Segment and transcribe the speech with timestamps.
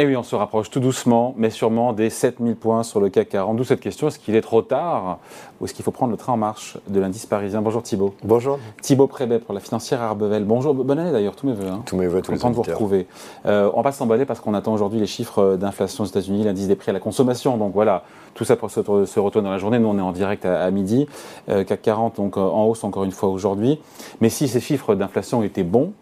[0.00, 3.28] Et oui, on se rapproche tout doucement, mais sûrement des 7000 points sur le CAC
[3.28, 3.54] 40.
[3.58, 5.18] D'où cette question, est-ce qu'il est trop tard
[5.60, 7.60] ou est-ce qu'il faut prendre le train en marche de l'indice parisien?
[7.60, 8.14] Bonjour Thibault.
[8.24, 8.58] Bonjour.
[8.80, 10.44] Thibault Prébet pour la financière Arbevel.
[10.44, 11.68] Bonjour, bonne année d'ailleurs, tous mes voeux.
[11.68, 11.82] Hein.
[11.84, 13.08] Tous mes voeux, tous les Content de vous retrouver.
[13.44, 16.76] Euh, on va s'emballer parce qu'on attend aujourd'hui les chiffres d'inflation aux États-Unis, l'indice des
[16.76, 17.58] prix à la consommation.
[17.58, 19.78] Donc voilà, tout ça pour se, retourner dans la journée.
[19.78, 21.08] Nous, on est en direct à, midi.
[21.50, 23.78] Euh, CAC 40, donc euh, en hausse encore une fois aujourd'hui.
[24.22, 25.92] Mais si ces chiffres d'inflation étaient bons,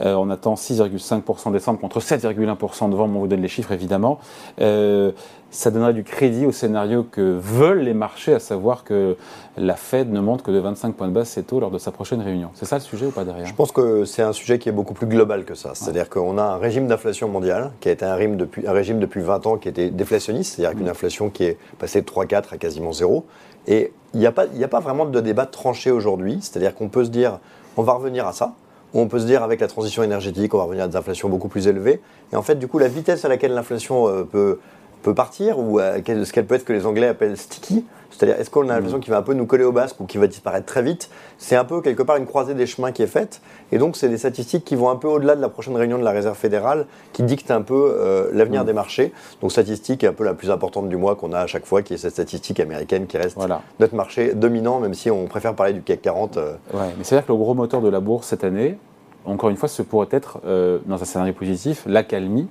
[0.00, 4.18] euh, on attend 6,5% décembre contre 7,1% devant, on vous donne les chiffres évidemment.
[4.60, 5.12] Euh,
[5.50, 9.16] ça donnerait du crédit au scénario que veulent les marchés, à savoir que
[9.58, 11.90] la Fed ne monte que de 25 points de base ses taux lors de sa
[11.90, 12.48] prochaine réunion.
[12.54, 14.72] C'est ça le sujet ou pas derrière Je pense que c'est un sujet qui est
[14.72, 15.72] beaucoup plus global que ça.
[15.74, 18.98] C'est-à-dire qu'on a un régime d'inflation mondiale qui a été un régime, depuis, un régime
[18.98, 22.56] depuis 20 ans qui était déflationniste, c'est-à-dire qu'une inflation qui est passée de 3,4 à
[22.56, 23.26] quasiment 0.
[23.66, 27.40] Et il n'y a pas vraiment de débat tranché aujourd'hui, c'est-à-dire qu'on peut se dire
[27.76, 28.54] on va revenir à ça,
[28.94, 31.48] on peut se dire avec la transition énergétique, on va revenir à des inflations beaucoup
[31.48, 32.00] plus élevées.
[32.32, 34.58] Et en fait, du coup, la vitesse à laquelle l'inflation euh, peut,
[35.02, 38.68] peut partir, ou ce qu'elle peut être que les Anglais appellent sticky, c'est-à-dire est-ce qu'on
[38.68, 40.82] a l'impression qu'il va un peu nous coller au basque ou qu'il va disparaître très
[40.82, 43.40] vite, c'est un peu quelque part une croisée des chemins qui est faite.
[43.72, 46.04] Et donc, c'est des statistiques qui vont un peu au-delà de la prochaine réunion de
[46.04, 48.66] la Réserve fédérale, qui dictent un peu euh, l'avenir mm.
[48.66, 49.12] des marchés.
[49.40, 51.94] Donc, statistique un peu la plus importante du mois qu'on a à chaque fois, qui
[51.94, 53.38] est cette statistique américaine qui reste
[53.80, 56.36] notre marché dominant, même si on préfère parler du CAC 40.
[56.36, 56.52] Euh.
[56.74, 58.78] Ouais, mais c'est-à-dire que le gros moteur de la bourse cette année,
[59.24, 62.48] encore une fois, ce pourrait être, euh, dans un scénario positif, l'accalmie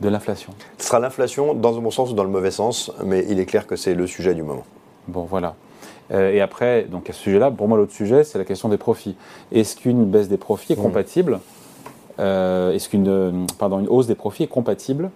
[0.00, 0.52] de l'inflation.
[0.78, 3.46] Ce sera l'inflation dans le bon sens ou dans le mauvais sens, mais il est
[3.46, 4.64] clair que c'est le sujet du moment.
[5.08, 5.54] Bon, voilà.
[6.12, 8.76] Euh, et après, donc à ce sujet-là, pour moi, l'autre sujet, c'est la question des
[8.76, 9.16] profits.
[9.52, 10.82] Est-ce qu'une baisse des profits est mmh.
[10.82, 11.40] compatible
[12.18, 15.10] euh, Est-ce qu'une pardon, une hausse des profits est compatible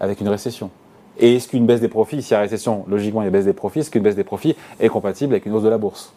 [0.00, 0.70] avec une récession?
[1.18, 3.44] Et est-ce qu'une baisse des profits, s'il y a récession, logiquement, il y a baisse
[3.44, 6.12] des profits, est-ce qu'une baisse des profits est compatible avec une hausse de la bourse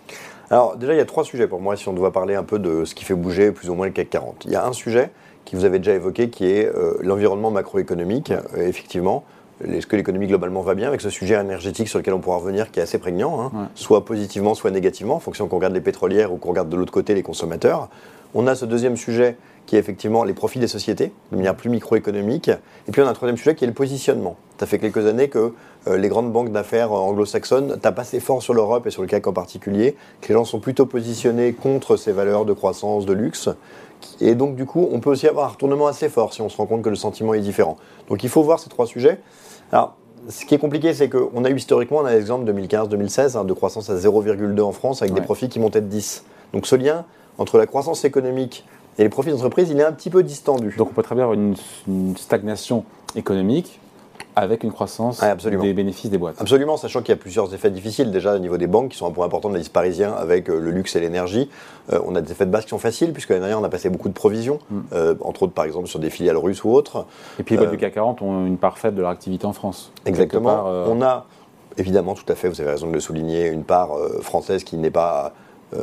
[0.52, 2.60] alors déjà, il y a trois sujets pour moi si on doit parler un peu
[2.60, 4.46] de ce qui fait bouger plus ou moins le CAC 40.
[4.46, 5.10] Il y a un sujet
[5.44, 9.24] qui vous avez déjà évoqué qui est euh, l'environnement macroéconomique, euh, effectivement.
[9.64, 12.72] Est-ce que l'économie globalement va bien avec ce sujet énergétique sur lequel on pourra revenir
[12.72, 16.34] qui est assez prégnant, hein, soit positivement, soit négativement, en fonction qu'on regarde les pétrolières
[16.34, 17.90] ou qu'on regarde de l'autre côté les consommateurs.
[18.34, 21.70] On a ce deuxième sujet qui est effectivement les profits des sociétés, de manière plus
[21.70, 22.50] microéconomique.
[22.88, 24.36] Et puis on a un troisième sujet qui est le positionnement.
[24.59, 25.53] Ça fait quelques années que
[25.88, 29.28] euh, les grandes banques d'affaires anglo-saxonnes tapent assez fort sur l'Europe et sur le CAC
[29.28, 33.50] en particulier, que les gens sont plutôt positionnés contre ces valeurs de croissance, de luxe.
[34.22, 36.58] Et donc du coup, on peut aussi avoir un retournement assez fort si on se
[36.58, 37.78] rend compte que le sentiment est différent.
[38.08, 39.20] Donc il faut voir ces trois sujets.
[39.72, 39.96] Alors,
[40.30, 43.54] ce qui est compliqué, c'est qu'on a eu historiquement, on a l'exemple 2015-2016 hein, de
[43.54, 46.24] croissance à 0,2 en France avec des profits qui montaient de 10.
[46.54, 47.06] Donc ce lien
[47.38, 48.66] entre la croissance économique
[48.97, 50.73] et les profits d'entreprise, il est un petit peu distendu.
[50.78, 51.56] Donc on peut très bien avoir une,
[52.16, 52.85] stagnation
[53.16, 53.79] économique
[54.38, 56.41] avec une croissance des bénéfices des boîtes.
[56.41, 59.07] Absolument, sachant qu'il y a plusieurs effets difficiles déjà au niveau des banques qui sont
[59.07, 61.50] un point important de la liste parisien avec euh, le luxe et l'énergie.
[61.94, 63.69] Euh, on a des effets de base qui sont faciles puisque l'année dernière on a
[63.69, 64.79] passé beaucoup de provisions, mm.
[64.94, 67.06] euh, entre autres par exemple sur des filiales russes ou autres.
[67.39, 69.53] Et puis les boîtes du CAC 40 ont une part faible de leur activité en
[69.53, 69.91] France.
[70.06, 70.66] Exactement.
[70.88, 71.25] On a
[71.77, 73.91] évidemment tout à fait, vous avez raison de le souligner, une part
[74.22, 75.33] française qui n'est pas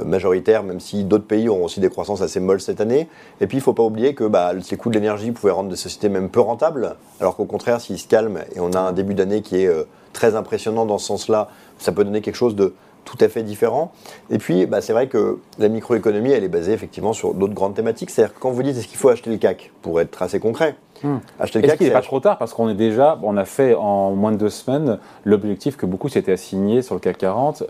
[0.04, 3.08] majoritaire, même si d'autres pays auront aussi des croissances assez molles cette année.
[3.40, 5.68] Et puis, il ne faut pas oublier que bah, ces coûts de l'énergie pouvaient rendre
[5.68, 8.92] des sociétés même peu rentables, alors qu'au contraire, s'ils se calment et on a un
[8.92, 11.48] début d'année qui est euh, très impressionnant dans ce sens-là,
[11.78, 13.92] ça peut donner quelque chose de tout à fait différent.
[14.30, 17.74] Et puis, bah, c'est vrai que la microéconomie, elle est basée effectivement sur d'autres grandes
[17.74, 18.10] thématiques.
[18.10, 20.76] C'est-à-dire que quand vous dites est-ce qu'il faut acheter le CAC, pour être assez concret,
[21.02, 21.16] hmm.
[21.40, 21.80] acheter le CAC.
[21.80, 22.38] Est-ce n'est pas trop tard?
[22.38, 26.08] Parce qu'on est déjà, on a fait en moins de deux semaines l'objectif que beaucoup
[26.08, 27.64] s'étaient assignés sur le CAC 40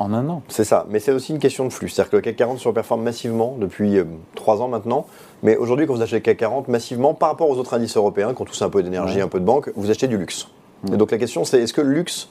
[0.00, 0.42] en un an.
[0.48, 1.90] C'est ça, mais c'est aussi une question de flux.
[1.90, 5.06] C'est-à-dire que le CAC 40 surperforme massivement depuis euh, trois ans maintenant.
[5.42, 8.34] Mais aujourd'hui, quand vous achetez le CAC 40 massivement, par rapport aux autres indices européens,
[8.34, 10.48] qui ont tous un peu d'énergie, un peu de banque, vous achetez du luxe.
[10.90, 12.30] Et donc la question, c'est est-ce que le luxe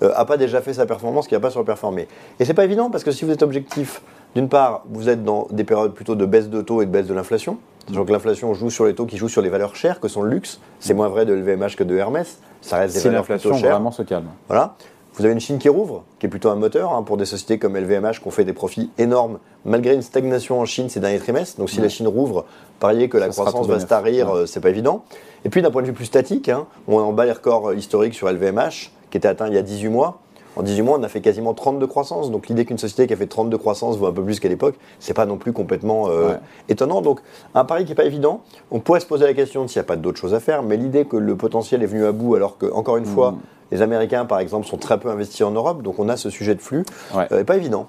[0.00, 2.08] n'a euh, pas déjà fait sa performance, qui n'a pas surperformé?
[2.40, 4.00] Et c'est pas évident parce que si vous êtes objectif,
[4.34, 7.06] d'une part, vous êtes dans des périodes plutôt de baisse de taux et de baisse
[7.06, 7.58] de l'inflation.
[7.90, 10.30] Donc l'inflation joue sur les taux qui jouent sur les valeurs chères que sont le
[10.30, 10.60] luxe.
[10.78, 12.38] C'est moins vrai de LVMH que de Hermès.
[12.62, 13.50] Ça reste des valeurs plutôt chères.
[13.50, 14.28] L'inflation vraiment se calme.
[14.48, 14.76] Voilà.
[15.14, 17.58] Vous avez une Chine qui rouvre, qui est plutôt un moteur hein, pour des sociétés
[17.58, 21.18] comme LVMH qui ont fait des profits énormes malgré une stagnation en Chine ces derniers
[21.18, 21.58] trimestres.
[21.58, 22.46] Donc si la Chine rouvre,
[22.78, 25.04] parier que la croissance va se tarir, ce euh, c'est pas évident.
[25.44, 28.14] Et puis d'un point de vue plus statique, hein, on en bat les records historiques
[28.14, 30.20] sur LVMH qui était atteint il y a 18 mois.
[30.56, 32.30] En 18 mois, on a fait quasiment 30 de croissance.
[32.30, 34.48] Donc l'idée qu'une société qui a fait 30 de croissance vaut un peu plus qu'à
[34.48, 36.34] l'époque, c'est pas non plus complètement euh,
[36.68, 37.02] étonnant.
[37.02, 37.20] Donc
[37.54, 38.42] un pari qui n'est pas évident.
[38.70, 40.76] On pourrait se poser la question s'il n'y a pas d'autres choses à faire, mais
[40.76, 43.14] l'idée que le potentiel est venu à bout alors que, encore une mm.
[43.14, 43.34] fois,
[43.70, 46.54] les Américains, par exemple, sont très peu investis en Europe, donc on a ce sujet
[46.54, 46.84] de flux.
[47.14, 47.26] Ouais.
[47.32, 47.86] Euh, pas évident.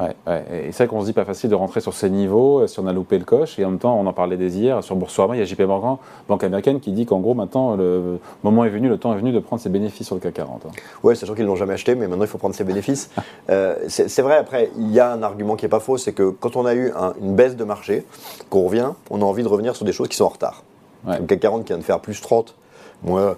[0.00, 2.66] Ouais, Et c'est vrai qu'on se dit pas facile de rentrer sur ces niveaux euh,
[2.66, 3.58] si on a loupé le coche.
[3.58, 5.60] Et en même temps, on en parlait des hier sur Boursorama, il y a JP
[5.62, 5.96] Morgan,
[6.28, 9.32] banque américaine, qui dit qu'en gros, maintenant, le moment est venu, le temps est venu
[9.32, 10.66] de prendre ses bénéfices sur le CAC 40.
[10.66, 10.70] Hein.
[11.02, 13.10] Oui, c'est sûr qu'ils ne l'ont jamais acheté, mais maintenant, il faut prendre ses bénéfices.
[13.48, 16.30] Euh, c'est vrai, après, il y a un argument qui n'est pas faux, c'est que
[16.30, 18.06] quand on a eu une baisse de marché,
[18.48, 20.62] qu'on revient, on a envie de revenir sur des choses qui sont en retard.
[21.06, 22.54] Le CAC 40 qui vient de faire plus 30
[23.02, 23.36] Moi.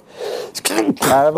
[1.10, 1.32] Ah.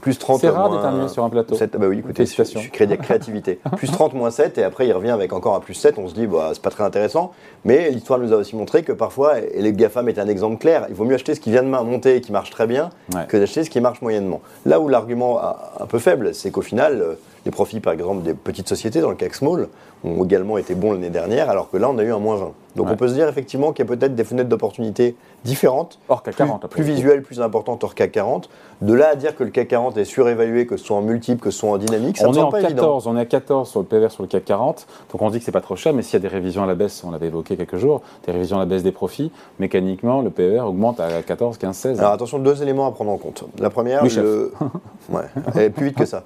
[0.00, 0.40] Plus 30.
[0.40, 1.54] C'est rare sur un plateau.
[1.54, 3.60] 7, bah oui, écoutez, je créativité.
[3.76, 6.14] plus 30 moins 7 et après il revient avec encore un plus 7, on se
[6.14, 7.32] dit bah c'est pas très intéressant,
[7.64, 10.86] mais l'histoire nous a aussi montré que parfois et les GAFAM est un exemple clair,
[10.88, 13.26] il vaut mieux acheter ce qui vient de monter et qui marche très bien Ouais.
[13.26, 14.40] que d'acheter ce qui marche moyennement.
[14.64, 15.40] Là où l'argument
[15.80, 19.10] un peu faible, c'est qu'au final euh, les profits par exemple des petites sociétés dans
[19.10, 19.68] le CAC Small
[20.04, 22.52] ont également été bons l'année dernière alors que là on a eu un moins 20.
[22.74, 22.92] Donc Ouais.
[22.92, 26.34] on peut se dire effectivement qu'il y a peut-être des fenêtres d'opportunité différentes Hors CAC
[26.34, 26.64] plus, 40.
[26.64, 26.82] après.
[26.82, 28.48] plus visuelle, plus importante hors CAC 40.
[28.80, 31.40] De là à dire que le CAC 40 est surévalué, que ce soit en multiple,
[31.42, 33.14] que ce soit en dynamique, ça on ne est en pas 14, évident.
[33.14, 35.38] on est à 14 sur le PVR sur le CAC 40, donc on se dit
[35.40, 37.10] que c'est pas trop cher, mais s'il y a des révisions à la baisse, on
[37.10, 40.98] l'avait évoqué quelques jours, des révisions à la baisse des profits, mécaniquement le PVR augmente
[41.00, 41.98] à 14, 15, 16.
[42.00, 43.44] Alors attention, deux éléments à prendre en compte.
[43.58, 44.52] La première, le...
[45.10, 46.22] ouais, plus vite que ça.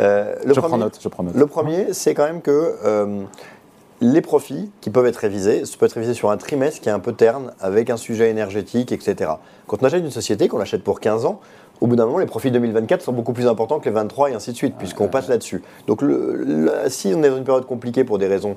[0.00, 1.34] Euh, le je premier, prends note, je prends note.
[1.34, 3.22] Le premier, c'est quand même que euh,
[4.00, 6.92] les profits qui peuvent être révisés, ça peut être révisé sur un trimestre qui est
[6.92, 9.32] un peu terne, avec un sujet énergétique, etc.
[9.66, 11.40] Quand on achète une société, qu'on l'achète pour 15 ans,
[11.80, 14.34] au bout d'un moment, les profits 2024 sont beaucoup plus importants que les 23 et
[14.34, 15.62] ainsi de suite, puisqu'on passe là-dessus.
[15.86, 18.56] Donc le- le- si on est dans une période compliquée pour des raisons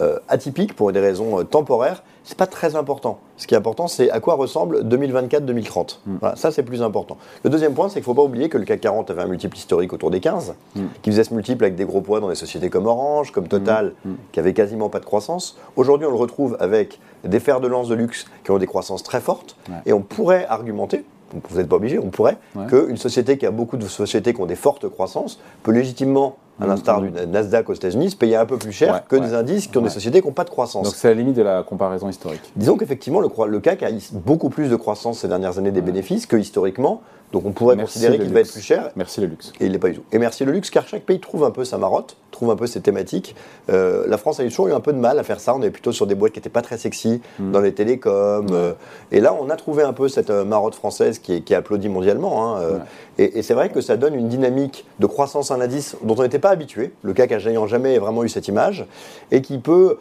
[0.00, 3.18] euh, atypiques, pour des raisons euh, temporaires, c'est pas très important.
[3.38, 5.98] Ce qui est important, c'est à quoi ressemble 2024-2030.
[6.20, 7.16] Voilà, ça, c'est plus important.
[7.42, 9.26] Le deuxième point, c'est qu'il ne faut pas oublier que le CAC 40 avait un
[9.26, 10.54] multiple historique autour des 15,
[11.02, 13.94] qui faisait ce multiple avec des gros poids dans des sociétés comme Orange, comme Total,
[14.30, 15.56] qui avaient quasiment pas de croissance.
[15.74, 19.02] Aujourd'hui, on le retrouve avec des fers de lance de luxe qui ont des croissances
[19.02, 19.74] très fortes, Ouais.
[19.86, 22.66] et on pourrait argumenter, vous n'êtes pas obligé, on pourrait, Ouais.
[22.68, 26.66] qu'une société qui a beaucoup de sociétés qui ont des fortes croissances peut légitimement, à
[26.66, 29.22] l'instar du Nasdaq aux États-Unis, se payer un peu plus cher Ouais, que ouais.
[29.22, 29.88] des indices qui ont Ouais.
[29.88, 30.84] des sociétés qui n'ont pas de croissance.
[30.84, 32.52] Donc c'est la limite de la comparaison historique.
[32.56, 36.36] Disons qu'effectivement, le, CAC a beaucoup plus de croissance ces dernières années des bénéfices que
[36.36, 37.02] historiquement,
[37.32, 38.90] donc on pourrait Merci considérer qu'il va être plus cher.
[38.96, 39.52] Merci le luxe.
[39.60, 40.02] Et il n'est pas du tout.
[40.12, 42.66] Et merci le luxe, car chaque pays trouve un peu sa marotte, trouve un peu
[42.66, 43.34] ses thématiques.
[43.70, 45.54] Euh, la France a toujours eu un peu de mal à faire ça.
[45.54, 47.52] On est plutôt sur des boîtes qui n'étaient pas très sexy, Mm.
[47.52, 48.46] dans les télécoms.
[48.52, 48.72] euh,
[49.12, 51.56] et là, on a trouvé un peu cette euh, marotte française qui est, qui est
[51.56, 52.54] applaudie mondialement.
[52.56, 52.78] hein, euh,
[53.18, 56.14] Et, et c'est vrai que ça donne une dynamique de croissance à un indice dont
[56.18, 56.92] on n'était pas habitué.
[57.02, 58.86] Le CAC n'ayant jamais vraiment eu cette image.
[59.30, 59.98] Et qui peut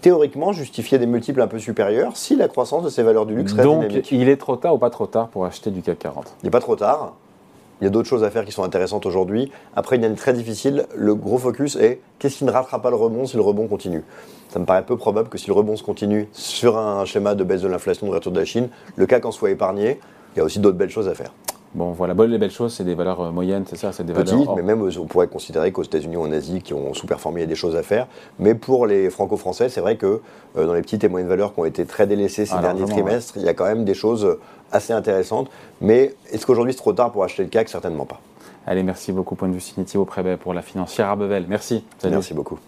[0.00, 3.52] théoriquement justifier des multiples un peu supérieurs si la croissance de ces valeurs du luxe
[3.54, 4.12] reste Donc dynamique.
[4.12, 6.50] il est trop tard ou pas trop tard pour acheter du CAC 40 Il n'est
[6.50, 7.14] pas trop tard.
[7.80, 9.50] Il y a d'autres choses à faire qui sont intéressantes aujourd'hui.
[9.74, 12.96] Après une année très difficile, le gros focus est qu'est-ce qui ne rattrape pas le
[12.96, 14.04] rebond si le rebond continue?
[14.48, 17.42] Ça me paraît peu probable que si le rebond se continue sur un schéma de
[17.42, 19.98] baisse de l'inflation, de retour de la Chine, le CAC en soit épargné.
[20.34, 21.32] Il y a aussi d'autres belles choses à faire.
[21.74, 24.12] Bon voilà, bon, les belles choses, c'est des valeurs euh, moyennes, c'est ça C'est des
[24.12, 24.48] Petites, valeurs.
[24.50, 27.42] hors- mais même on pourrait considérer qu'aux États-Unis ou en Asie, qui ont sous-performé, il
[27.42, 28.06] y a des choses à faire.
[28.38, 30.20] Mais pour les franco-français, c'est vrai que
[30.56, 32.84] euh, dans les petites et moyennes valeurs qui ont été très délaissées ces Ah, derniers
[32.84, 34.40] trimestres, il y a quand même des choses euh,
[34.70, 35.50] assez intéressantes.
[35.80, 37.68] Mais est-ce qu'aujourd'hui c'est trop tard pour acheter le CAC?
[37.68, 38.20] Certainement pas.
[38.66, 41.46] Allez, merci beaucoup, point de vue Cigniti au Prébet pour la financière Arbevel.
[41.48, 41.84] Merci.
[41.98, 42.14] Salut.
[42.14, 42.58] Merci beaucoup.